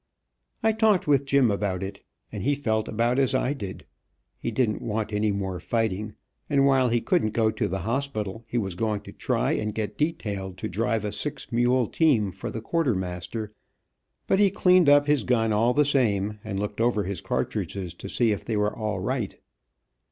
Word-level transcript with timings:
I 0.63 0.71
talked 0.71 1.05
with 1.05 1.27
Jim 1.27 1.51
about 1.51 1.83
it, 1.83 2.01
and 2.31 2.41
he 2.41 2.55
felt 2.55 2.87
about 2.87 3.19
as 3.19 3.35
I 3.35 3.53
did. 3.53 3.85
He 4.39 4.49
didn't 4.49 4.81
want 4.81 5.13
any 5.13 5.31
more 5.31 5.59
fighting, 5.59 6.15
and 6.49 6.65
while 6.65 6.89
he 6.89 6.99
couldn't 7.01 7.33
go 7.35 7.51
to 7.51 7.67
the 7.67 7.81
hospital, 7.81 8.43
he 8.47 8.57
was 8.57 8.73
going 8.73 9.01
to 9.01 9.11
try 9.11 9.51
and 9.51 9.75
get 9.75 9.99
detailed 9.99 10.57
to 10.57 10.67
drive 10.69 11.05
a 11.05 11.11
six 11.11 11.51
mule 11.51 11.85
team 11.85 12.31
for 12.31 12.49
the 12.49 12.61
quartermaster, 12.61 13.53
but 14.25 14.39
he 14.39 14.49
cleaned 14.49 14.89
up 14.89 15.05
his 15.05 15.23
gun 15.23 15.53
all 15.53 15.71
the 15.75 15.85
same, 15.85 16.39
and 16.43 16.59
looked 16.59 16.81
over 16.81 17.03
his 17.03 17.21
cartridges 17.21 17.93
to 17.93 18.09
see 18.09 18.31
if 18.31 18.43
they 18.43 18.57
were 18.57 18.75
all 18.75 18.99
right. 18.99 19.37